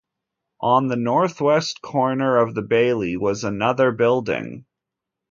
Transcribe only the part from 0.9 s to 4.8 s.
northwest corner of the bailey was another building.